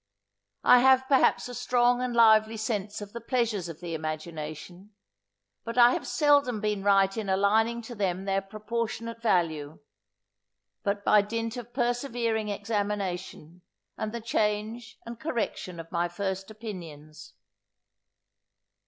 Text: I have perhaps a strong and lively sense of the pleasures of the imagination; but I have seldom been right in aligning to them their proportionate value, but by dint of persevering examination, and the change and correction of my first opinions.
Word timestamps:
I 0.63 0.79
have 0.79 1.07
perhaps 1.07 1.47
a 1.47 1.53
strong 1.53 2.01
and 2.01 2.15
lively 2.15 2.57
sense 2.57 3.01
of 3.01 3.13
the 3.13 3.21
pleasures 3.21 3.69
of 3.69 3.81
the 3.81 3.93
imagination; 3.93 4.95
but 5.63 5.77
I 5.77 5.91
have 5.91 6.07
seldom 6.07 6.59
been 6.59 6.81
right 6.83 7.15
in 7.15 7.29
aligning 7.29 7.83
to 7.83 7.93
them 7.93 8.25
their 8.25 8.41
proportionate 8.41 9.21
value, 9.21 9.77
but 10.81 11.05
by 11.05 11.21
dint 11.21 11.55
of 11.55 11.71
persevering 11.71 12.49
examination, 12.49 13.61
and 13.95 14.11
the 14.11 14.21
change 14.21 14.97
and 15.05 15.19
correction 15.19 15.79
of 15.79 15.91
my 15.91 16.07
first 16.07 16.49
opinions. 16.49 17.35